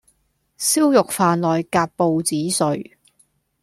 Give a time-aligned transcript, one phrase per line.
[0.57, 2.97] 燒肉飯內夾報紙碎